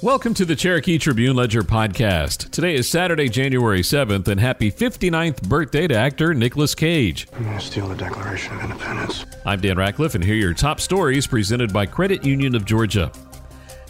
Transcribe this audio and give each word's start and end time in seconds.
Welcome 0.00 0.32
to 0.34 0.44
the 0.44 0.54
Cherokee 0.54 0.96
Tribune 0.96 1.34
Ledger 1.34 1.64
podcast. 1.64 2.52
Today 2.52 2.76
is 2.76 2.88
Saturday, 2.88 3.28
January 3.28 3.80
7th, 3.80 4.28
and 4.28 4.40
happy 4.40 4.70
59th 4.70 5.42
birthday 5.48 5.88
to 5.88 5.96
actor 5.96 6.32
Nicolas 6.32 6.72
Cage. 6.76 7.26
I'm 7.32 7.42
going 7.42 7.58
to 7.58 7.64
steal 7.64 7.88
the 7.88 7.96
Declaration 7.96 8.54
of 8.54 8.62
Independence. 8.62 9.26
I'm 9.44 9.60
Dan 9.60 9.76
Ratcliffe, 9.76 10.14
and 10.14 10.22
here 10.22 10.34
are 10.34 10.38
your 10.38 10.54
top 10.54 10.78
stories 10.78 11.26
presented 11.26 11.72
by 11.72 11.84
Credit 11.84 12.24
Union 12.24 12.54
of 12.54 12.64
Georgia. 12.64 13.10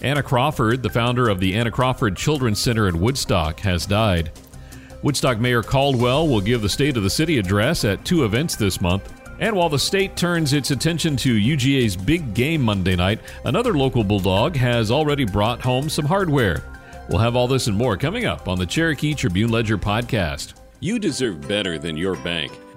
Anna 0.01 0.23
Crawford, 0.23 0.83
the 0.83 0.89
founder 0.89 1.29
of 1.29 1.41
the 1.41 1.55
Anna 1.55 1.71
Crawford 1.71 2.17
Children's 2.17 2.59
Center 2.59 2.89
in 2.89 3.01
Woodstock, 3.01 3.61
has 3.61 3.85
died. 3.85 4.33
Woodstock 5.03 5.39
Mayor 5.39 5.63
Caldwell 5.63 6.27
will 6.27 6.41
give 6.41 6.63
the 6.63 6.71
State 6.71 6.97
of 6.97 7.03
the 7.03 7.11
City 7.11 7.37
address 7.37 7.85
at 7.85 8.07
two 8.07 8.25
events 8.25 8.57
this 8.57 8.81
month. 8.81 9.13
And 9.41 9.55
while 9.55 9.69
the 9.69 9.79
state 9.79 10.17
turns 10.17 10.53
its 10.53 10.71
attention 10.71 11.17
to 11.19 11.35
UGA's 11.35 11.97
big 11.97 12.35
game 12.35 12.63
Monday 12.63 12.97
night, 12.97 13.21
another 13.45 13.77
local 13.77 14.03
Bulldog 14.03 14.57
has 14.57 14.91
already 14.91 15.25
brought 15.25 15.61
home 15.61 15.89
some 15.89 16.07
hardware. 16.07 16.63
We'll 17.09 17.19
have 17.21 17.37
all 17.37 17.49
this 17.49 17.69
and 17.69 17.77
more 17.77 17.97
coming 17.97 18.27
up 18.27 18.49
on 18.49 18.59
the 18.59 18.67
Cherokee 18.67 19.15
Tribune 19.15 19.51
Ledger 19.51 19.79
podcast. 19.79 20.55
You 20.81 20.99
deserve 20.99 21.47
better 21.49 21.79
than 21.79 21.97
your 21.97 22.17
bank. 22.17 22.53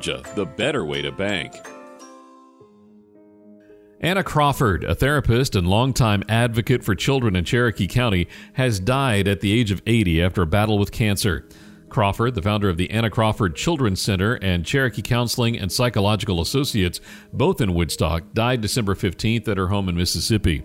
Georgia, 0.00 0.22
the 0.34 0.46
better 0.46 0.84
way 0.84 1.02
to 1.02 1.12
bank. 1.12 1.54
Anna 4.00 4.24
Crawford, 4.24 4.82
a 4.84 4.94
therapist 4.94 5.54
and 5.54 5.68
longtime 5.68 6.22
advocate 6.26 6.82
for 6.82 6.94
children 6.94 7.36
in 7.36 7.44
Cherokee 7.44 7.86
County, 7.86 8.28
has 8.54 8.80
died 8.80 9.28
at 9.28 9.40
the 9.40 9.52
age 9.52 9.70
of 9.70 9.82
80 9.86 10.22
after 10.22 10.40
a 10.40 10.46
battle 10.46 10.78
with 10.78 10.90
cancer. 10.90 11.46
Crawford, 11.90 12.34
the 12.34 12.40
founder 12.40 12.70
of 12.70 12.78
the 12.78 12.90
Anna 12.90 13.10
Crawford 13.10 13.56
Children's 13.56 14.00
Center 14.00 14.36
and 14.36 14.64
Cherokee 14.64 15.02
Counseling 15.02 15.58
and 15.58 15.70
Psychological 15.70 16.40
Associates, 16.40 17.00
both 17.34 17.60
in 17.60 17.74
Woodstock, 17.74 18.32
died 18.32 18.62
December 18.62 18.94
15th 18.94 19.48
at 19.48 19.58
her 19.58 19.68
home 19.68 19.90
in 19.90 19.96
Mississippi. 19.96 20.64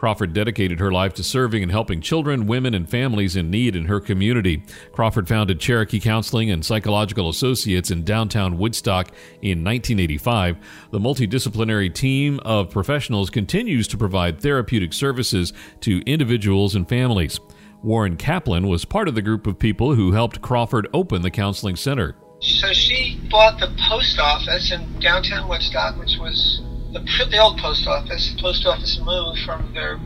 Crawford 0.00 0.32
dedicated 0.32 0.80
her 0.80 0.90
life 0.90 1.12
to 1.12 1.22
serving 1.22 1.62
and 1.62 1.70
helping 1.70 2.00
children, 2.00 2.46
women, 2.46 2.72
and 2.72 2.88
families 2.88 3.36
in 3.36 3.50
need 3.50 3.76
in 3.76 3.84
her 3.84 4.00
community. 4.00 4.62
Crawford 4.92 5.28
founded 5.28 5.60
Cherokee 5.60 6.00
Counseling 6.00 6.50
and 6.50 6.64
Psychological 6.64 7.28
Associates 7.28 7.90
in 7.90 8.02
downtown 8.02 8.56
Woodstock 8.56 9.08
in 9.42 9.62
1985. 9.62 10.56
The 10.90 10.98
multidisciplinary 10.98 11.92
team 11.92 12.40
of 12.46 12.70
professionals 12.70 13.28
continues 13.28 13.86
to 13.88 13.98
provide 13.98 14.40
therapeutic 14.40 14.94
services 14.94 15.52
to 15.82 16.00
individuals 16.06 16.74
and 16.74 16.88
families. 16.88 17.38
Warren 17.82 18.16
Kaplan 18.16 18.68
was 18.68 18.86
part 18.86 19.06
of 19.06 19.14
the 19.14 19.20
group 19.20 19.46
of 19.46 19.58
people 19.58 19.94
who 19.94 20.12
helped 20.12 20.40
Crawford 20.40 20.88
open 20.94 21.20
the 21.20 21.30
counseling 21.30 21.76
center. 21.76 22.16
So 22.40 22.72
she 22.72 23.20
bought 23.30 23.60
the 23.60 23.70
post 23.86 24.18
office 24.18 24.72
in 24.72 24.98
downtown 24.98 25.46
Woodstock, 25.46 25.98
which 25.98 26.16
was 26.18 26.62
the, 26.92 27.00
the 27.30 27.38
old 27.38 27.58
post 27.58 27.86
office. 27.86 28.32
The 28.34 28.42
post 28.42 28.66
office 28.66 29.00
moved 29.04 29.40
from 29.44 29.72
there 29.74 29.98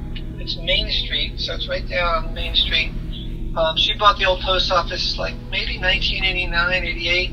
it's 0.44 0.58
Main 0.58 0.90
Street, 0.90 1.40
so 1.40 1.54
it's 1.54 1.68
right 1.68 1.88
there 1.88 2.04
on 2.04 2.34
Main 2.34 2.54
Street. 2.54 2.92
Um, 3.56 3.78
she 3.78 3.94
bought 3.96 4.18
the 4.18 4.26
old 4.26 4.40
post 4.40 4.70
office 4.70 5.16
like 5.16 5.34
maybe 5.50 5.78
1989, 5.78 6.84
88, 6.84 7.30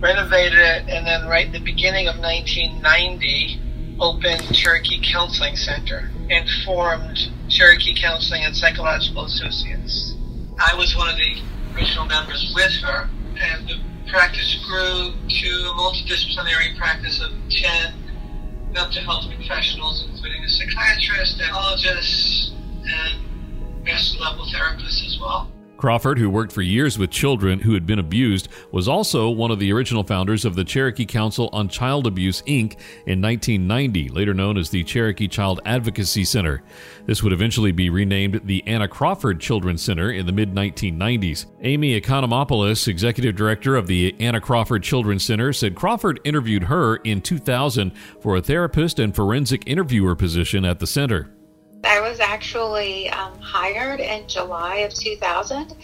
renovated 0.00 0.58
it, 0.58 0.88
and 0.88 1.04
then 1.04 1.26
right 1.26 1.46
in 1.46 1.52
the 1.52 1.58
beginning 1.58 2.06
of 2.06 2.18
1990 2.18 3.98
opened 3.98 4.54
Cherokee 4.54 5.00
Counseling 5.02 5.56
Center 5.56 6.10
and 6.30 6.48
formed 6.64 7.32
Cherokee 7.48 8.00
Counseling 8.00 8.44
and 8.44 8.56
Psychological 8.56 9.24
Associates. 9.24 10.14
I 10.60 10.76
was 10.76 10.96
one 10.96 11.08
of 11.08 11.16
the 11.16 11.42
original 11.74 12.06
members 12.06 12.52
with 12.54 12.72
her, 12.84 13.08
and 13.40 13.66
the 13.66 13.74
practice 14.08 14.54
grew 14.68 15.12
to 15.28 15.48
a 15.48 15.74
multidisciplinary 15.74 16.76
practice 16.78 17.20
of 17.20 17.32
10 17.50 18.01
mental 18.72 19.02
health 19.02 19.26
professionals, 19.28 20.06
including 20.08 20.42
a 20.44 20.48
psychiatrist, 20.48 21.38
psychologist, 21.38 22.54
and 22.84 23.84
master 23.84 24.18
level 24.20 24.44
therapists 24.46 25.04
as 25.06 25.18
well. 25.20 25.51
Crawford, 25.82 26.20
who 26.20 26.30
worked 26.30 26.52
for 26.52 26.62
years 26.62 26.96
with 26.96 27.10
children 27.10 27.58
who 27.58 27.74
had 27.74 27.86
been 27.86 27.98
abused, 27.98 28.46
was 28.70 28.86
also 28.86 29.28
one 29.28 29.50
of 29.50 29.58
the 29.58 29.72
original 29.72 30.04
founders 30.04 30.44
of 30.44 30.54
the 30.54 30.62
Cherokee 30.62 31.04
Council 31.04 31.50
on 31.52 31.68
Child 31.68 32.06
Abuse, 32.06 32.40
Inc. 32.42 32.74
in 33.04 33.20
1990, 33.20 34.08
later 34.10 34.32
known 34.32 34.56
as 34.56 34.70
the 34.70 34.84
Cherokee 34.84 35.26
Child 35.26 35.58
Advocacy 35.64 36.22
Center. 36.22 36.62
This 37.06 37.24
would 37.24 37.32
eventually 37.32 37.72
be 37.72 37.90
renamed 37.90 38.42
the 38.44 38.62
Anna 38.64 38.86
Crawford 38.86 39.40
Children's 39.40 39.82
Center 39.82 40.12
in 40.12 40.24
the 40.24 40.30
mid 40.30 40.54
1990s. 40.54 41.46
Amy 41.62 42.00
Economopoulos, 42.00 42.86
executive 42.86 43.34
director 43.34 43.74
of 43.74 43.88
the 43.88 44.14
Anna 44.20 44.40
Crawford 44.40 44.84
Children's 44.84 45.24
Center, 45.24 45.52
said 45.52 45.74
Crawford 45.74 46.20
interviewed 46.22 46.62
her 46.62 46.94
in 46.98 47.20
2000 47.20 47.90
for 48.20 48.36
a 48.36 48.40
therapist 48.40 49.00
and 49.00 49.16
forensic 49.16 49.64
interviewer 49.66 50.14
position 50.14 50.64
at 50.64 50.78
the 50.78 50.86
center. 50.86 51.32
I 51.84 52.00
was 52.00 52.20
actually 52.20 53.10
um, 53.10 53.38
hired 53.40 54.00
in 54.00 54.28
July 54.28 54.76
of 54.76 54.94
2000. 54.94 55.74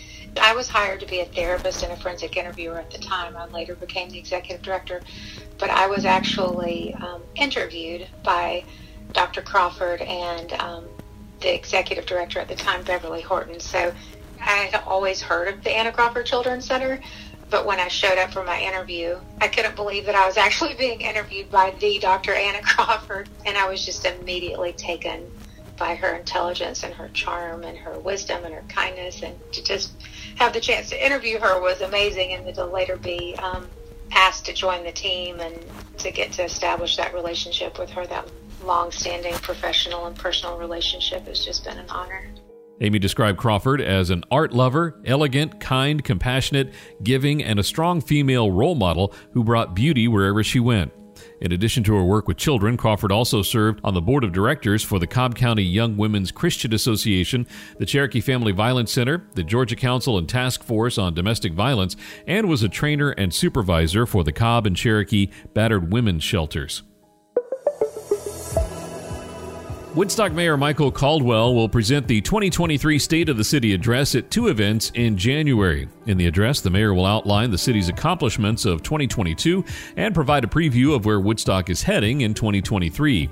I 0.41 0.55
was 0.55 0.69
hired 0.69 1.01
to 1.01 1.07
be 1.07 1.21
a 1.21 1.25
therapist 1.25 1.83
and 1.83 1.93
a 1.93 1.97
forensic 1.97 2.37
interviewer 2.37 2.79
at 2.79 2.91
the 2.91 2.99
time. 2.99 3.37
I 3.37 3.47
later 3.47 3.75
became 3.75 4.09
the 4.09 4.19
executive 4.19 4.63
director, 4.63 5.01
but 5.59 5.71
I 5.71 5.87
was 5.89 6.05
actually 6.05 6.95
um, 6.95 7.23
interviewed 7.35 8.07
by 8.23 8.65
Dr. 9.13 9.43
Crawford 9.43 10.01
and 10.03 10.53
um, 10.55 10.85
the 11.41 11.53
executive 11.53 12.07
director 12.07 12.39
at 12.39 12.49
the 12.49 12.55
time, 12.55 12.85
Beverly 12.85 13.23
Horton. 13.23 13.59
So 13.59 13.93
I 14.41 14.69
had 14.71 14.83
always 14.87 15.21
heard 15.21 15.49
of 15.49 15.65
the 15.65 15.77
Anna 15.77 15.91
Crawford 15.91 16.27
Children's 16.27 16.65
Center, 16.65 17.01
but 17.51 17.67
when 17.67 17.81
I 17.81 17.89
showed 17.89 18.19
up 18.19 18.31
for 18.31 18.45
my 18.45 18.61
interview, 18.61 19.19
I 19.41 19.49
couldn't 19.49 19.75
believe 19.75 20.07
that 20.07 20.15
I 20.15 20.27
was 20.27 20.37
actually 20.39 20.75
being 20.75 21.01
interviewed 21.01 21.51
by 21.51 21.75
the 21.81 21.99
Dr. 21.99 22.35
Anna 22.35 22.63
Crawford, 22.63 23.29
and 23.45 23.59
I 23.59 23.69
was 23.69 23.85
just 23.85 24.05
immediately 24.05 24.73
taken 24.73 25.25
by 25.79 25.95
her 25.95 26.17
intelligence 26.17 26.83
and 26.83 26.93
her 26.95 27.09
charm 27.09 27.65
and 27.65 27.79
her 27.79 27.99
wisdom 27.99 28.45
and 28.45 28.55
her 28.55 28.65
kindness. 28.69 29.23
And 29.23 29.37
to 29.53 29.63
just 29.63 29.93
have 30.37 30.53
the 30.53 30.61
chance 30.61 30.89
to 30.91 31.05
interview 31.05 31.39
her 31.39 31.61
was 31.61 31.81
amazing. 31.81 32.33
And 32.33 32.55
to 32.55 32.65
later 32.65 32.97
be 32.97 33.35
um, 33.37 33.69
asked 34.13 34.47
to 34.47 34.53
join 34.53 34.85
the 34.85 34.93
team 34.93 35.41
and 35.41 35.55
to 35.99 36.11
get 36.11 36.33
to 36.33 36.45
establish 36.45 36.97
that 36.97 37.15
relationship 37.15 37.79
with 37.79 37.91
her, 37.91 38.07
that 38.07 38.29
long-standing 38.65 39.35
professional 39.35 40.07
and 40.07 40.17
personal 40.17 40.59
relationship, 40.59 41.27
has 41.27 41.45
just 41.45 41.65
been 41.65 41.79
an 41.79 41.89
honor. 41.91 42.27
Amy 42.81 42.99
described 42.99 43.39
Crawford 43.39 43.81
as 43.81 44.11
an 44.11 44.23
art 44.31 44.53
lover, 44.53 45.01
elegant, 45.05 45.59
kind, 45.59 46.05
compassionate, 46.05 46.73
giving, 47.03 47.43
and 47.43 47.59
a 47.59 47.65
strong 47.65 48.01
female 48.01 48.53
role 48.53 48.77
model 48.77 49.13
who 49.33 49.43
brought 49.43 49.75
beauty 49.75 50.07
wherever 50.07 50.45
she 50.45 50.61
went. 50.61 50.93
In 51.41 51.53
addition 51.53 51.85
to 51.85 51.95
her 51.95 52.05
work 52.05 52.27
with 52.27 52.37
children, 52.37 52.77
Crawford 52.77 53.13
also 53.13 53.43
served 53.43 53.81
on 53.85 53.95
the 53.95 54.01
board 54.01 54.25
of 54.25 54.33
directors 54.33 54.83
for 54.83 54.99
the 54.99 55.07
Cobb 55.07 55.37
County 55.37 55.63
Young 55.63 55.97
Women's 55.97 56.33
Christian 56.33 56.75
Association, 56.75 57.47
the 57.79 57.87
Cherokee 57.87 58.21
Family 58.21 58.53
Violence 58.53 58.93
Center, 58.93 59.25
the 59.35 59.45
Georgia 59.45 59.77
Council 59.77 60.19
and 60.19 60.29
Task 60.29 60.65
Force 60.65 60.99
on 60.99 61.15
Domestic 61.15 61.53
Violence, 61.53 61.95
and 62.27 62.49
was 62.49 62.63
a 62.63 62.69
trainer 62.69 63.11
and 63.11 63.33
supervisor 63.33 64.07
for 64.07 64.25
the 64.25 64.33
Cobb 64.33 64.67
and 64.67 64.77
Cherokee 64.77 65.31
Battered 65.55 65.93
Women's 65.93 66.25
Shelters. 66.25 66.83
Woodstock 69.95 70.33
Mayor 70.33 70.59
Michael 70.59 70.93
Caldwell 70.93 71.55
will 71.55 71.69
present 71.69 72.07
the 72.07 72.21
2023 72.21 72.99
State 72.99 73.29
of 73.31 73.39
the 73.39 73.43
City 73.43 73.73
address 73.73 74.15
at 74.15 74.31
two 74.31 74.49
events 74.49 74.93
in 74.95 75.17
January. 75.17 75.89
In 76.07 76.19
the 76.19 76.27
address, 76.27 76.61
the 76.61 76.71
mayor 76.71 76.93
will 76.93 77.07
outline 77.07 77.51
the 77.51 77.59
city's 77.59 77.89
accomplishments 77.89 78.67
of 78.67 78.83
2022 78.83 79.65
and 79.97 80.15
provide 80.15 80.45
a 80.45 80.47
preview 80.47 80.95
of 80.95 81.07
where 81.07 81.19
Woodstock 81.19 81.71
is 81.71 81.83
heading 81.83 82.21
in 82.21 82.35
2023. 82.35 83.31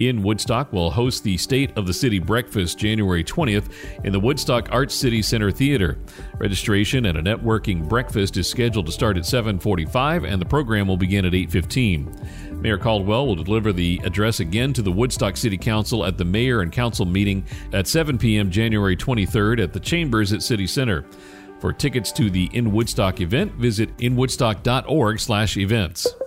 In 0.00 0.22
Woodstock 0.22 0.72
will 0.72 0.90
host 0.90 1.22
the 1.22 1.36
State 1.36 1.70
of 1.76 1.86
the 1.86 1.94
City 1.94 2.18
breakfast 2.18 2.78
January 2.78 3.22
20th 3.22 3.70
in 4.02 4.12
the 4.12 4.18
Woodstock 4.18 4.68
Arts 4.72 4.92
City 4.94 5.22
Center 5.22 5.52
Theater. 5.52 5.98
Registration 6.38 7.06
and 7.06 7.16
a 7.16 7.22
networking 7.22 7.88
breakfast 7.88 8.36
is 8.36 8.48
scheduled 8.48 8.86
to 8.86 8.92
start 8.92 9.16
at 9.16 9.24
7:45 9.24 10.24
and 10.24 10.40
the 10.40 10.46
program 10.46 10.88
will 10.88 10.96
begin 10.96 11.24
at 11.24 11.32
8:15. 11.32 12.10
Mayor 12.60 12.78
Caldwell 12.78 13.26
will 13.26 13.36
deliver 13.36 13.72
the 13.72 14.00
address 14.04 14.40
again 14.40 14.72
to 14.72 14.82
the 14.82 14.90
Woodstock 14.90 15.36
City 15.36 15.58
Council 15.58 16.04
at 16.04 16.18
the 16.18 16.24
mayor 16.24 16.62
and 16.62 16.72
council 16.72 17.06
meeting 17.06 17.44
at 17.72 17.86
7 17.86 18.18
p.m. 18.18 18.50
January 18.50 18.96
23rd 18.96 19.62
at 19.62 19.72
the 19.72 19.80
Chambers 19.80 20.32
at 20.32 20.42
City 20.42 20.66
Center. 20.66 21.04
For 21.60 21.72
tickets 21.72 22.10
to 22.12 22.30
the 22.30 22.50
In 22.52 22.72
Woodstock 22.72 23.20
event, 23.20 23.52
visit 23.54 23.96
inwoodstock.org/events. 23.98 26.23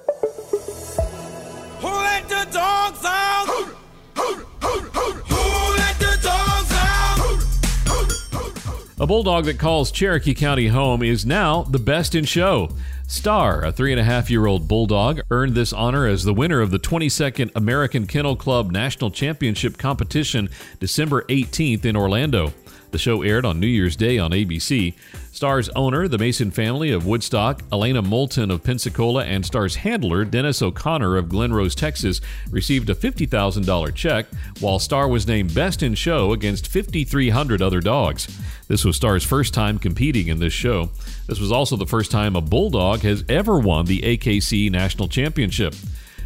A 9.00 9.06
bulldog 9.06 9.46
that 9.46 9.60
calls 9.60 9.92
Cherokee 9.92 10.34
County 10.34 10.70
home 10.70 11.04
is 11.04 11.24
now 11.24 11.62
the 11.62 11.78
best 11.78 12.16
in 12.16 12.26
show. 12.26 12.70
Star, 13.08 13.64
a 13.64 13.72
three 13.72 13.92
and 13.92 14.00
a 14.02 14.04
half 14.04 14.32
year 14.32 14.48
old 14.48 14.68
bulldog, 14.68 15.22
earned 15.30 15.54
this 15.54 15.72
honor 15.72 16.08
as 16.08 16.24
the 16.24 16.34
winner 16.34 16.62
of 16.62 16.72
the 16.72 16.80
22nd 16.80 17.52
American 17.56 18.08
Kennel 18.08 18.36
Club 18.36 18.72
National 18.72 19.12
Championship 19.12 19.78
competition 19.78 20.50
December 20.80 21.22
18th 21.30 21.86
in 21.86 21.96
Orlando. 21.96 22.54
The 22.92 22.98
show 22.98 23.22
aired 23.22 23.46
on 23.46 23.60
New 23.60 23.68
Year's 23.68 23.96
Day 23.96 24.18
on 24.18 24.32
ABC. 24.32 24.94
Star's 25.32 25.70
owner, 25.70 26.08
the 26.08 26.18
Mason 26.18 26.52
family 26.52 26.90
of 26.92 27.06
Woodstock, 27.06 27.62
Elena 27.72 28.02
Moulton 28.02 28.50
of 28.50 28.64
Pensacola, 28.64 29.26
and 29.26 29.46
Star's 29.46 29.76
handler, 29.76 30.24
Dennis 30.24 30.62
O'Connor 30.62 31.18
of 31.18 31.30
Glen 31.30 31.54
Rose, 31.54 31.76
Texas, 31.76 32.22
received 32.50 32.90
a 32.90 32.96
$50,000 32.96 33.94
check, 33.94 34.26
while 34.62 34.80
Star 34.80 35.08
was 35.08 35.28
named 35.28 35.54
Best 35.54 35.84
in 35.84 35.96
Show 35.96 36.32
against 36.32 36.68
5,300 36.68 37.62
other 37.62 37.82
dogs. 37.82 38.28
This 38.68 38.86
was 38.86 38.96
Star's 38.96 39.24
first 39.24 39.54
time 39.54 39.80
competing 39.80 40.28
in 40.28 40.40
this 40.40 40.54
show. 40.54 40.90
This 41.28 41.40
was 41.40 41.52
also 41.52 41.76
the 41.76 41.86
first 41.86 42.10
time 42.10 42.36
a 42.36 42.42
Bulldog 42.42 43.02
has 43.02 43.24
ever 43.28 43.60
won 43.60 43.86
the 43.86 44.02
AKC 44.02 44.72
National 44.72 45.08
Championship. 45.08 45.76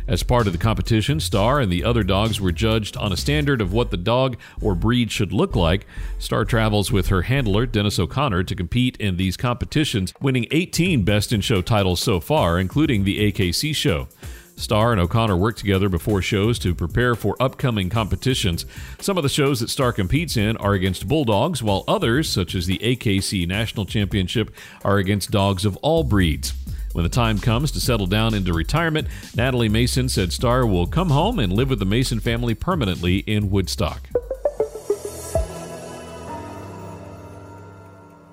As 0.07 0.23
part 0.23 0.47
of 0.47 0.53
the 0.53 0.59
competition, 0.59 1.19
Star 1.19 1.59
and 1.59 1.71
the 1.71 1.83
other 1.83 2.03
dogs 2.03 2.41
were 2.41 2.51
judged 2.51 2.97
on 2.97 3.11
a 3.11 3.17
standard 3.17 3.61
of 3.61 3.71
what 3.71 3.91
the 3.91 3.97
dog 3.97 4.37
or 4.61 4.75
breed 4.75 5.11
should 5.11 5.31
look 5.31 5.55
like. 5.55 5.85
Star 6.19 6.45
travels 6.45 6.91
with 6.91 7.07
her 7.07 7.23
handler, 7.23 7.65
Dennis 7.65 7.99
O'Connor, 7.99 8.43
to 8.43 8.55
compete 8.55 8.97
in 8.97 9.17
these 9.17 9.37
competitions, 9.37 10.13
winning 10.21 10.47
18 10.51 11.03
Best 11.03 11.31
in 11.31 11.41
Show 11.41 11.61
titles 11.61 12.01
so 12.01 12.19
far, 12.19 12.59
including 12.59 13.03
the 13.03 13.31
AKC 13.31 13.75
show. 13.75 14.07
Star 14.55 14.91
and 14.91 15.01
O'Connor 15.01 15.37
work 15.37 15.55
together 15.55 15.89
before 15.89 16.21
shows 16.21 16.59
to 16.59 16.75
prepare 16.75 17.15
for 17.15 17.35
upcoming 17.41 17.89
competitions. 17.89 18.65
Some 18.99 19.17
of 19.17 19.23
the 19.23 19.29
shows 19.29 19.59
that 19.59 19.69
Star 19.69 19.91
competes 19.91 20.37
in 20.37 20.55
are 20.57 20.73
against 20.73 21.07
bulldogs, 21.07 21.63
while 21.63 21.83
others, 21.87 22.29
such 22.29 22.53
as 22.53 22.67
the 22.67 22.77
AKC 22.79 23.47
National 23.47 23.85
Championship, 23.85 24.51
are 24.85 24.97
against 24.97 25.31
dogs 25.31 25.65
of 25.65 25.77
all 25.77 26.03
breeds. 26.03 26.53
When 26.93 27.03
the 27.03 27.09
time 27.09 27.39
comes 27.39 27.71
to 27.71 27.79
settle 27.79 28.07
down 28.07 28.33
into 28.33 28.53
retirement, 28.53 29.07
Natalie 29.35 29.69
Mason 29.69 30.09
said 30.09 30.33
Star 30.33 30.65
will 30.65 30.87
come 30.87 31.09
home 31.09 31.39
and 31.39 31.53
live 31.53 31.69
with 31.69 31.79
the 31.79 31.85
Mason 31.85 32.19
family 32.19 32.53
permanently 32.53 33.17
in 33.19 33.49
Woodstock. 33.49 34.09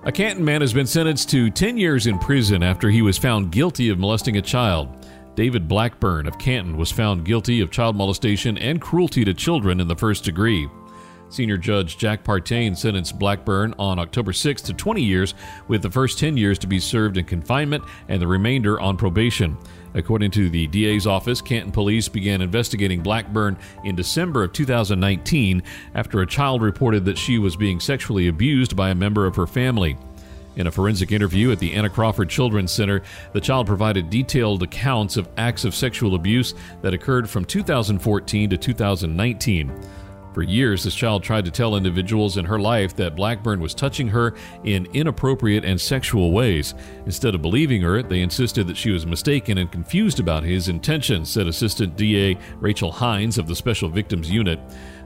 A 0.05 0.13
Canton 0.13 0.45
man 0.45 0.63
has 0.63 0.73
been 0.73 0.87
sentenced 0.87 1.29
to 1.31 1.51
10 1.51 1.77
years 1.77 2.07
in 2.07 2.19
prison 2.19 2.63
after 2.63 2.89
he 2.89 3.03
was 3.03 3.19
found 3.19 3.53
guilty 3.53 3.91
of 3.91 3.99
molesting 3.99 4.39
a 4.39 4.43
child. 4.43 5.07
David 5.35 5.69
Blackburn 5.69 6.27
of 6.27 6.39
Canton 6.39 6.77
was 6.77 6.91
found 6.91 7.25
guilty 7.25 7.61
of 7.61 7.71
child 7.71 7.95
molestation 7.95 8.59
and 8.59 8.81
cruelty 8.81 9.25
to 9.25 9.35
children 9.35 9.81
in 9.81 9.87
the 9.87 9.95
first 9.95 10.25
degree. 10.25 10.69
Senior 11.31 11.59
Judge 11.59 11.99
Jack 11.99 12.25
Partain 12.25 12.77
sentenced 12.77 13.19
Blackburn 13.19 13.75
on 13.79 13.99
October 13.99 14.33
6 14.33 14.63
to 14.63 14.73
20 14.73 15.03
years, 15.03 15.35
with 15.69 15.83
the 15.83 15.91
first 15.91 16.19
10 16.19 16.37
years 16.37 16.59
to 16.61 16.67
be 16.67 16.81
served 16.81 17.17
in 17.17 17.25
confinement 17.25 17.85
and 18.09 18.21
the 18.21 18.27
remainder 18.27 18.81
on 18.81 18.97
probation. 18.97 19.57
According 19.95 20.31
to 20.33 20.51
the 20.51 20.67
DA's 20.67 21.07
office, 21.07 21.41
Canton 21.41 21.73
police 21.73 22.09
began 22.09 22.41
investigating 22.41 23.03
Blackburn 23.03 23.57
in 23.85 23.97
December 23.97 24.45
of 24.45 24.53
2019 24.53 25.63
after 25.95 26.21
a 26.21 26.27
child 26.27 26.63
reported 26.63 27.05
that 27.05 27.19
she 27.19 27.39
was 27.39 27.57
being 27.57 27.81
sexually 27.81 28.29
abused 28.29 28.77
by 28.77 28.91
a 28.91 28.95
member 28.95 29.27
of 29.27 29.37
her 29.37 29.47
family. 29.47 29.97
In 30.57 30.67
a 30.67 30.73
forensic 30.73 31.13
interview 31.13 31.53
at 31.53 31.61
the 31.61 31.73
Anna 31.73 31.89
Crawford 31.89 32.29
Children's 32.29 32.73
Center, 32.73 33.03
the 33.33 33.41
child 33.41 33.69
provided 33.69 34.11
detailed 34.11 34.65
accounts 34.65 35.17
of 35.17 35.29
acts 35.37 35.65
of 35.65 35.75
sexual 35.75 36.17
abuse 36.17 36.55
that 36.83 36.95
occurred 36.95 37.31
from 37.31 37.45
2014 37.45 38.51
to 38.51 38.57
2019. 38.57 39.73
For 40.39 40.45
years, 40.45 40.85
this 40.85 40.95
child 40.95 41.25
tried 41.25 41.47
to 41.47 41.51
tell 41.51 41.75
individuals 41.75 42.37
in 42.37 42.45
her 42.45 42.61
life 42.61 42.95
that 42.95 43.17
Blackburn 43.17 43.59
was 43.59 43.75
touching 43.75 44.07
her 44.07 44.37
in 44.63 44.87
inappropriate 44.95 45.65
and 45.65 45.81
sexual 45.81 46.31
ways. 46.31 46.75
Instead 47.07 47.35
of 47.35 47.43
believing 47.43 47.83
her, 47.83 48.05
they 48.05 48.21
insisted 48.21 48.69
that 48.69 48.77
she 48.77 48.93
was 48.93 49.05
mistaken 49.05 49.59
and 49.59 49.73
confused 49.73 50.21
about 50.21 50.45
his 50.45 50.69
intentions, 50.69 51.29
said 51.29 51.49
Assistant 51.49 51.97
DA 51.97 52.39
Rachel 52.61 52.93
Hines 52.93 53.37
of 53.37 53.49
the 53.49 53.57
Special 53.57 53.89
Victims 53.89 54.31
Unit. 54.31 54.61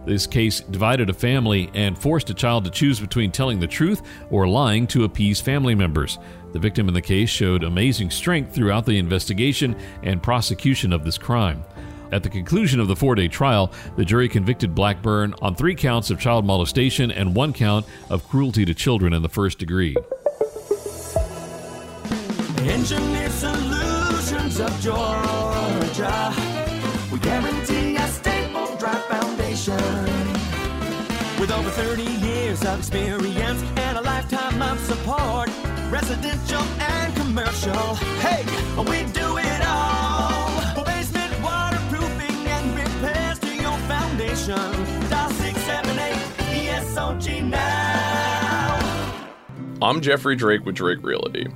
This 0.05 0.27
case 0.27 0.61
divided 0.61 1.09
a 1.09 1.15
family 1.15 1.71
and 1.73 1.97
forced 1.97 2.29
a 2.29 2.35
child 2.35 2.67
to 2.67 2.71
choose 2.71 3.01
between 3.01 3.33
telling 3.33 3.59
the 3.59 3.67
truth 3.67 4.03
or 4.29 4.47
lying 4.47 4.87
to 4.89 5.05
appease 5.05 5.41
family 5.41 5.75
members. 5.75 6.19
The 6.53 6.59
victim 6.59 6.89
in 6.89 6.95
the 6.95 7.01
case 7.01 7.31
showed 7.31 7.65
amazing 7.65 8.11
strength 8.11 8.55
throughout 8.55 8.85
the 8.85 8.99
investigation 8.99 9.77
and 10.03 10.23
prosecution 10.23 10.93
of 10.93 11.05
this 11.05 11.17
crime. 11.17 11.65
At 12.13 12.23
the 12.23 12.29
conclusion 12.29 12.79
of 12.79 12.89
the 12.89 12.95
four 12.95 13.15
day 13.15 13.27
trial, 13.27 13.73
the 13.97 14.05
jury 14.05 14.29
convicted 14.29 14.75
Blackburn 14.75 15.35
on 15.41 15.55
three 15.55 15.75
counts 15.75 16.11
of 16.11 16.21
child 16.21 16.45
molestation 16.45 17.11
and 17.11 17.35
one 17.35 17.55
count 17.55 17.87
of 18.11 18.29
cruelty 18.29 18.67
to 18.67 18.75
children 18.75 19.15
in 19.15 19.23
the 19.23 19.31
first 19.31 19.59
degree. 19.59 19.97
Engineer 22.59 23.31
Solutions 23.31 24.61
of 24.61 24.79
Georgia. 24.83 26.35
We 27.11 27.19
guarantee 27.19 27.97
a 27.97 28.07
stable, 28.09 28.77
dry 28.77 28.95
foundation. 29.09 30.05
With 31.41 31.51
over 31.51 31.71
30 31.71 32.03
years 32.03 32.63
of 32.65 32.79
experience 32.79 33.63
and 33.77 33.97
a 33.97 34.03
lifetime 34.03 34.61
of 34.61 34.79
support, 34.81 35.49
residential 35.91 36.63
and 36.79 37.17
commercial. 37.17 37.95
Hey, 38.21 38.45
we 38.77 39.11
do 39.13 39.22
I'm 49.83 50.01
Jeffrey 50.01 50.37
Drake 50.37 50.65
with 50.65 50.77
Drake 50.77 51.03
Realty. 51.03 51.49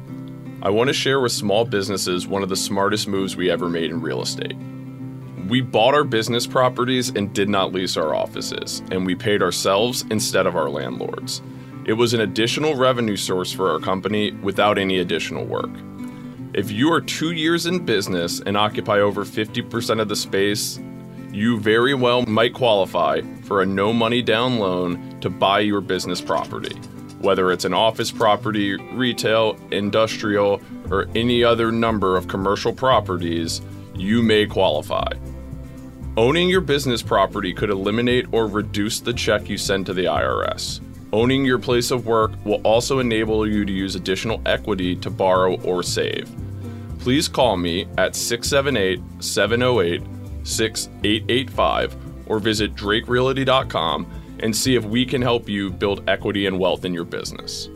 I 0.60 0.68
want 0.68 0.88
to 0.88 0.92
share 0.92 1.20
with 1.20 1.30
small 1.30 1.64
businesses 1.64 2.26
one 2.26 2.42
of 2.42 2.48
the 2.48 2.56
smartest 2.56 3.06
moves 3.06 3.36
we 3.36 3.52
ever 3.52 3.68
made 3.68 3.88
in 3.88 4.00
real 4.00 4.20
estate. 4.20 4.56
We 5.48 5.60
bought 5.60 5.94
our 5.94 6.02
business 6.02 6.44
properties 6.44 7.10
and 7.10 7.32
did 7.32 7.48
not 7.48 7.72
lease 7.72 7.96
our 7.96 8.16
offices, 8.16 8.82
and 8.90 9.06
we 9.06 9.14
paid 9.14 9.42
ourselves 9.42 10.04
instead 10.10 10.44
of 10.44 10.56
our 10.56 10.68
landlords. 10.68 11.40
It 11.84 11.92
was 11.92 12.14
an 12.14 12.20
additional 12.20 12.74
revenue 12.74 13.14
source 13.14 13.52
for 13.52 13.70
our 13.70 13.78
company 13.78 14.32
without 14.32 14.76
any 14.76 14.98
additional 14.98 15.44
work. 15.44 15.70
If 16.52 16.72
you 16.72 16.92
are 16.92 17.00
two 17.00 17.30
years 17.30 17.66
in 17.66 17.84
business 17.84 18.40
and 18.40 18.56
occupy 18.56 18.98
over 18.98 19.24
50% 19.24 20.00
of 20.00 20.08
the 20.08 20.16
space, 20.16 20.80
you 21.30 21.60
very 21.60 21.94
well 21.94 22.22
might 22.22 22.54
qualify 22.54 23.20
for 23.44 23.62
a 23.62 23.66
no 23.66 23.92
money 23.92 24.20
down 24.20 24.58
loan 24.58 25.20
to 25.20 25.30
buy 25.30 25.60
your 25.60 25.80
business 25.80 26.20
property. 26.20 26.76
Whether 27.26 27.50
it's 27.50 27.64
an 27.64 27.74
office 27.74 28.12
property, 28.12 28.76
retail, 28.92 29.58
industrial, 29.72 30.62
or 30.92 31.08
any 31.16 31.42
other 31.42 31.72
number 31.72 32.16
of 32.16 32.28
commercial 32.28 32.72
properties, 32.72 33.62
you 33.96 34.22
may 34.22 34.46
qualify. 34.46 35.08
Owning 36.16 36.48
your 36.48 36.60
business 36.60 37.02
property 37.02 37.52
could 37.52 37.68
eliminate 37.68 38.26
or 38.30 38.46
reduce 38.46 39.00
the 39.00 39.12
check 39.12 39.48
you 39.48 39.58
send 39.58 39.86
to 39.86 39.92
the 39.92 40.04
IRS. 40.04 40.80
Owning 41.12 41.44
your 41.44 41.58
place 41.58 41.90
of 41.90 42.06
work 42.06 42.30
will 42.44 42.60
also 42.62 43.00
enable 43.00 43.44
you 43.44 43.64
to 43.64 43.72
use 43.72 43.96
additional 43.96 44.40
equity 44.46 44.94
to 44.94 45.10
borrow 45.10 45.60
or 45.62 45.82
save. 45.82 46.32
Please 47.00 47.26
call 47.26 47.56
me 47.56 47.88
at 47.98 48.14
678 48.14 49.00
708 49.18 50.00
6885 50.46 51.96
or 52.28 52.38
visit 52.38 52.76
drakerealty.com 52.76 54.06
and 54.40 54.54
see 54.54 54.74
if 54.74 54.84
we 54.84 55.04
can 55.04 55.22
help 55.22 55.48
you 55.48 55.70
build 55.70 56.08
equity 56.08 56.46
and 56.46 56.58
wealth 56.58 56.84
in 56.84 56.94
your 56.94 57.04
business. 57.04 57.68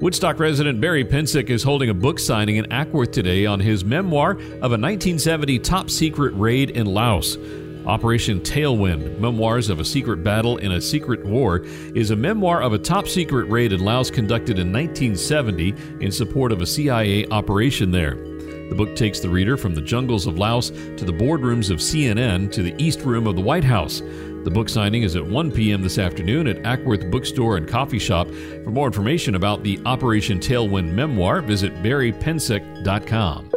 Woodstock 0.00 0.38
resident 0.38 0.78
Barry 0.78 1.06
Pensick 1.06 1.48
is 1.48 1.62
holding 1.62 1.88
a 1.88 1.94
book 1.94 2.18
signing 2.18 2.56
in 2.56 2.66
Acworth 2.66 3.12
today 3.12 3.46
on 3.46 3.60
his 3.60 3.82
memoir 3.82 4.32
of 4.32 4.72
a 4.72 4.76
1970 4.76 5.58
top 5.60 5.88
secret 5.88 6.34
raid 6.34 6.70
in 6.70 6.86
Laos. 6.86 7.38
Operation 7.86 8.40
Tailwind 8.40 9.18
Memoirs 9.20 9.70
of 9.70 9.80
a 9.80 9.84
Secret 9.84 10.24
Battle 10.24 10.58
in 10.58 10.72
a 10.72 10.80
Secret 10.80 11.24
War 11.24 11.60
is 11.94 12.10
a 12.10 12.16
memoir 12.16 12.60
of 12.60 12.72
a 12.72 12.78
top 12.78 13.06
secret 13.08 13.48
raid 13.48 13.72
in 13.72 13.80
Laos 13.80 14.10
conducted 14.10 14.58
in 14.58 14.72
1970 14.72 15.74
in 16.00 16.12
support 16.12 16.52
of 16.52 16.60
a 16.60 16.66
CIA 16.66 17.26
operation 17.28 17.90
there. 17.90 18.16
The 18.16 18.74
book 18.76 18.96
takes 18.96 19.20
the 19.20 19.30
reader 19.30 19.56
from 19.56 19.74
the 19.74 19.80
jungles 19.80 20.26
of 20.26 20.36
Laos 20.36 20.70
to 20.70 21.04
the 21.04 21.12
boardrooms 21.12 21.70
of 21.70 21.78
CNN 21.78 22.50
to 22.52 22.62
the 22.62 22.74
East 22.76 23.02
Room 23.02 23.28
of 23.28 23.36
the 23.36 23.42
White 23.42 23.64
House. 23.64 24.02
The 24.46 24.52
book 24.52 24.68
signing 24.68 25.02
is 25.02 25.16
at 25.16 25.26
1 25.26 25.50
p.m. 25.50 25.82
this 25.82 25.98
afternoon 25.98 26.46
at 26.46 26.62
Acworth 26.62 27.10
Bookstore 27.10 27.56
and 27.56 27.66
Coffee 27.68 27.98
Shop. 27.98 28.28
For 28.62 28.70
more 28.70 28.86
information 28.86 29.34
about 29.34 29.64
the 29.64 29.80
Operation 29.84 30.38
Tailwind 30.38 30.92
memoir, 30.92 31.40
visit 31.40 31.74
barrypensick.com. 31.82 33.50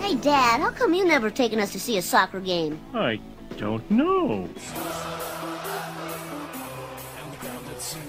Hey, 0.00 0.14
Dad, 0.14 0.60
how 0.60 0.70
come 0.70 0.94
you 0.94 1.04
never 1.04 1.28
taken 1.28 1.58
us 1.58 1.72
to 1.72 1.80
see 1.80 1.98
a 1.98 2.02
soccer 2.02 2.38
game? 2.38 2.78
I 2.94 3.18
don't 3.56 3.90
know. 3.90 4.48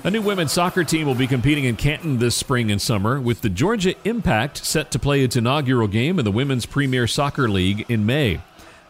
A 0.03 0.11
new 0.11 0.21
women's 0.21 0.51
soccer 0.51 0.83
team 0.83 1.07
will 1.07 1.15
be 1.15 1.25
competing 1.25 1.63
in 1.63 1.75
Canton 1.75 2.19
this 2.19 2.35
spring 2.35 2.69
and 2.69 2.79
summer, 2.79 3.19
with 3.19 3.41
the 3.41 3.49
Georgia 3.49 3.95
Impact 4.03 4.63
set 4.63 4.91
to 4.91 4.99
play 4.99 5.23
its 5.23 5.35
inaugural 5.35 5.87
game 5.87 6.19
in 6.19 6.25
the 6.25 6.31
Women's 6.31 6.67
Premier 6.67 7.07
Soccer 7.07 7.49
League 7.49 7.87
in 7.89 8.05
May. 8.05 8.39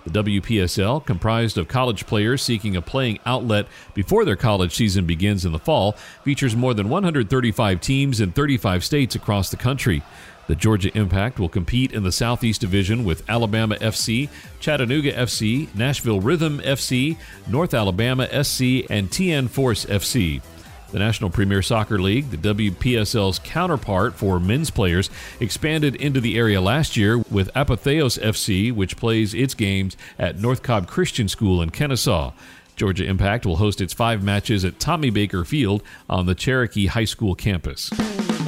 The 0.07 0.23
WPSL, 0.23 1.05
comprised 1.05 1.57
of 1.57 1.67
college 1.67 2.05
players 2.05 2.41
seeking 2.41 2.77
a 2.77 2.81
playing 2.81 3.19
outlet 3.25 3.67
before 3.93 4.23
their 4.23 4.37
college 4.37 4.73
season 4.73 5.05
begins 5.05 5.43
in 5.43 5.51
the 5.51 5.59
fall, 5.59 5.93
features 6.23 6.55
more 6.55 6.73
than 6.73 6.87
135 6.87 7.81
teams 7.81 8.21
in 8.21 8.31
35 8.31 8.85
states 8.85 9.15
across 9.15 9.51
the 9.51 9.57
country. 9.57 10.01
The 10.47 10.55
Georgia 10.55 10.97
Impact 10.97 11.39
will 11.39 11.49
compete 11.49 11.91
in 11.91 12.03
the 12.03 12.11
Southeast 12.13 12.61
Division 12.61 13.03
with 13.03 13.29
Alabama 13.29 13.75
FC, 13.75 14.29
Chattanooga 14.61 15.11
FC, 15.11 15.73
Nashville 15.75 16.21
Rhythm 16.21 16.59
FC, 16.59 17.17
North 17.49 17.73
Alabama 17.73 18.27
SC, 18.27 18.89
and 18.89 19.09
TN 19.09 19.49
Force 19.49 19.83
FC. 19.85 20.41
The 20.91 20.99
National 20.99 21.29
Premier 21.29 21.61
Soccer 21.61 21.99
League, 21.99 22.31
the 22.31 22.37
WPSL's 22.37 23.39
counterpart 23.39 24.15
for 24.15 24.39
men's 24.39 24.69
players, 24.69 25.09
expanded 25.39 25.95
into 25.95 26.21
the 26.21 26.37
area 26.37 26.61
last 26.61 26.95
year 26.95 27.17
with 27.17 27.53
Apotheos 27.53 28.17
FC, 28.21 28.71
which 28.71 28.95
plays 28.95 29.33
its 29.33 29.53
games 29.53 29.97
at 30.17 30.39
North 30.39 30.63
Cobb 30.63 30.87
Christian 30.87 31.27
School 31.27 31.61
in 31.61 31.71
Kennesaw. 31.71 32.31
Georgia 32.77 33.05
Impact 33.05 33.45
will 33.45 33.57
host 33.57 33.81
its 33.81 33.93
five 33.93 34.23
matches 34.23 34.63
at 34.63 34.79
Tommy 34.79 35.09
Baker 35.09 35.43
Field 35.43 35.83
on 36.09 36.25
the 36.25 36.35
Cherokee 36.35 36.85
High 36.85 37.05
School 37.05 37.35
campus. 37.35 37.91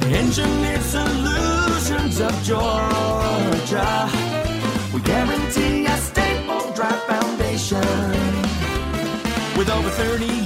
Engineered 0.04 0.80
solutions 0.80 2.20
of 2.20 2.32
Georgia. 2.42 4.08
We 4.94 5.00
guarantee 5.02 5.84
a 5.84 5.98
dry 6.74 6.90
foundation. 7.06 7.80
With 9.58 9.68
over 9.68 9.90
30 9.90 10.24
years 10.24 10.39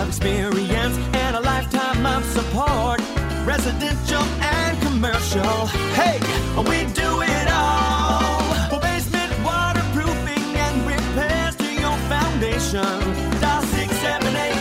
of 0.00 0.08
experience 0.08 0.96
and 1.12 1.36
a 1.36 1.40
lifetime 1.40 2.06
of 2.06 2.24
support, 2.24 3.00
residential 3.44 4.22
and 4.40 4.80
commercial. 4.82 5.66
Hey, 5.92 6.18
we 6.56 6.90
do 6.94 7.22
it 7.22 7.48
all. 7.52 8.40
For 8.70 8.80
basement 8.80 9.32
waterproofing 9.44 10.56
and 10.56 10.86
repairs 10.86 11.56
to 11.56 11.72
your 11.74 11.96
foundation. 12.08 12.82
Dial 13.40 13.62
678 13.62 14.54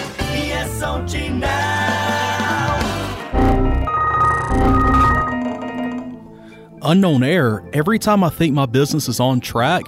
ESOG 0.51 1.39
now. 1.39 2.79
Unknown 6.81 7.23
error, 7.23 7.69
every 7.71 7.99
time 7.99 8.23
I 8.23 8.29
think 8.29 8.53
my 8.53 8.65
business 8.65 9.07
is 9.07 9.19
on 9.19 9.39
track, 9.39 9.83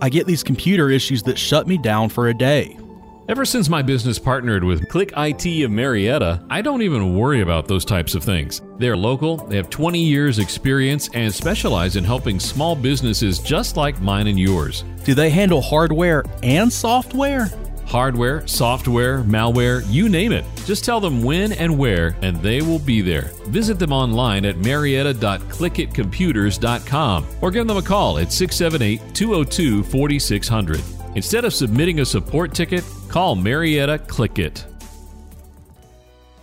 I 0.00 0.08
get 0.08 0.26
these 0.26 0.42
computer 0.42 0.88
issues 0.88 1.24
that 1.24 1.38
shut 1.38 1.66
me 1.66 1.76
down 1.76 2.08
for 2.08 2.28
a 2.28 2.34
day. 2.34 2.78
Ever 3.26 3.46
since 3.46 3.70
my 3.70 3.80
business 3.80 4.18
partnered 4.18 4.62
with 4.62 4.86
Click 4.90 5.10
IT 5.16 5.64
of 5.64 5.70
Marietta, 5.70 6.44
I 6.50 6.60
don't 6.60 6.82
even 6.82 7.16
worry 7.16 7.40
about 7.40 7.66
those 7.66 7.86
types 7.86 8.14
of 8.14 8.22
things. 8.22 8.60
They're 8.76 8.98
local, 8.98 9.38
they 9.38 9.56
have 9.56 9.70
20 9.70 9.98
years 9.98 10.38
experience 10.38 11.08
and 11.14 11.32
specialize 11.32 11.96
in 11.96 12.04
helping 12.04 12.38
small 12.38 12.76
businesses 12.76 13.38
just 13.38 13.78
like 13.78 13.98
mine 14.02 14.26
and 14.26 14.38
yours. 14.38 14.84
Do 15.04 15.14
they 15.14 15.30
handle 15.30 15.62
hardware 15.62 16.22
and 16.42 16.70
software? 16.70 17.48
Hardware, 17.86 18.46
software, 18.46 19.22
malware, 19.22 19.82
you 19.88 20.10
name 20.10 20.32
it. 20.32 20.44
Just 20.66 20.84
tell 20.84 21.00
them 21.00 21.22
when 21.22 21.52
and 21.52 21.78
where, 21.78 22.18
and 22.20 22.36
they 22.42 22.60
will 22.60 22.78
be 22.78 23.00
there. 23.00 23.30
Visit 23.46 23.78
them 23.78 23.92
online 23.92 24.44
at 24.44 24.58
marietta.clickitcomputers.com 24.58 27.26
or 27.40 27.50
give 27.50 27.66
them 27.66 27.78
a 27.78 27.82
call 27.82 28.18
at 28.18 28.30
678 28.30 29.14
202 29.14 29.82
4600. 29.84 31.03
Instead 31.14 31.44
of 31.44 31.54
submitting 31.54 32.00
a 32.00 32.04
support 32.04 32.54
ticket, 32.54 32.84
call 33.08 33.36
Marietta 33.36 33.98
Clickit. 33.98 34.64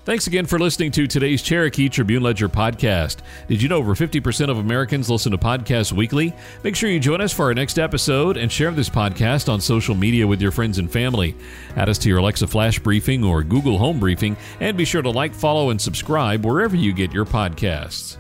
Thanks 0.04 0.25
again 0.25 0.48
for 0.48 0.58
listening 0.58 0.90
to 0.94 1.06
today's 1.06 1.44
Cherokee 1.44 1.88
Tribune 1.88 2.24
Ledger 2.24 2.50
podcast. 2.50 3.18
Did 3.48 3.62
you 3.62 3.70
know 3.70 3.78
over 3.78 3.94
50% 3.94 4.50
of 4.50 4.58
Americans 4.58 5.12
listen 5.12 5.32
to 5.32 5.38
podcasts 5.38 5.92
weekly? 5.92 6.34
Make 6.63 6.75
sure 6.75 6.90
you 6.90 7.00
join 7.00 7.22
us 7.22 7.32
for 7.32 7.46
our 7.46 7.54
next 7.54 7.78
episode 7.78 8.36
and 8.36 8.51
share 8.51 8.72
this 8.72 8.90
podcast 8.90 9.48
on 9.48 9.62
social 9.62 9.94
media 9.94 10.25
with 10.25 10.42
your 10.42 10.50
friends 10.50 10.80
and 10.80 10.92
family. 10.92 11.36
Add 11.75 11.88
us 11.88 12.00
to 12.00 12.10
your 12.10 12.18
Alexa 12.18 12.48
Flash 12.48 12.80
Briefing 12.80 13.24
or 13.24 13.44
Google 13.44 13.78
Home 13.78 14.00
Briefing, 14.00 14.36
and 14.60 14.75
be 14.75 14.86
sure 14.86 15.04
to 15.04 15.12
like, 15.12 15.36
follow, 15.36 15.70
and 15.70 15.80
subscribe 15.80 16.44
wherever 16.44 16.75
you 16.75 16.94
get 16.94 17.13
your 17.13 17.25
podcasts. 17.25 18.18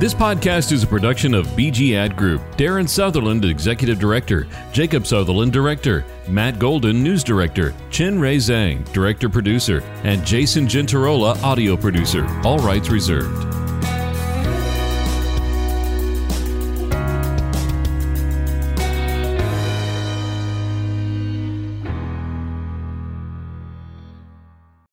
This 0.00 0.14
podcast 0.14 0.72
is 0.72 0.82
a 0.82 0.86
production 0.86 1.34
of 1.34 1.46
BG 1.48 1.94
Ad 1.94 2.16
Group. 2.16 2.40
Darren 2.56 2.88
Sutherland, 2.88 3.44
Executive 3.44 3.98
Director. 3.98 4.46
Jacob 4.72 5.06
Sutherland, 5.06 5.52
Director. 5.52 6.06
Matt 6.26 6.58
Golden, 6.58 7.02
News 7.02 7.22
Director. 7.22 7.74
Chen 7.90 8.18
Ray 8.18 8.38
Zhang, 8.38 8.90
Director 8.94 9.28
Producer. 9.28 9.82
And 10.02 10.24
Jason 10.24 10.66
Gentarola, 10.66 11.36
Audio 11.42 11.76
Producer. 11.76 12.26
All 12.44 12.58
rights 12.60 12.88
reserved. 12.88 13.49